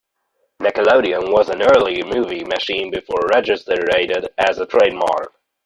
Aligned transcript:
"Nickelodeon" 0.63 1.31
was 1.31 1.49
an 1.49 1.61
early 1.61 2.01
movie 2.01 2.43
machine 2.43 2.89
before 2.89 3.21
registered 3.31 3.87
as 4.39 4.57
a 4.57 4.65
trademark. 4.65 5.31